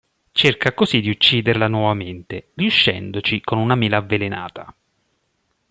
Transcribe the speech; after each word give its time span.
Cerca 0.31 0.73
così 0.73 0.99
di 0.99 1.11
ucciderla 1.11 1.67
nuovamente, 1.67 2.53
riuscendoci 2.55 3.39
con 3.39 3.59
una 3.59 3.75
mela 3.75 3.97
avvelenata. 3.97 4.75